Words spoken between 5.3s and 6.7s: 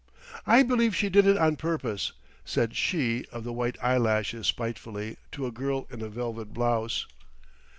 to a girl in a velvet